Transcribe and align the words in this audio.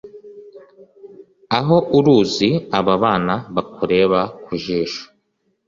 Aho 1.57 1.77
uruzi 1.97 2.49
aba 2.77 2.95
bana 3.03 3.35
Bakureba 3.55 4.19
ku 4.43 4.53
jisho 4.63 5.03